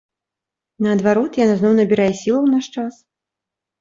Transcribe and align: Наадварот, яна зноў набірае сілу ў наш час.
Наадварот, 0.85 1.31
яна 1.43 1.55
зноў 1.61 1.77
набірае 1.83 2.11
сілу 2.23 2.39
ў 2.43 2.47
наш 2.59 2.65
час. 2.77 2.93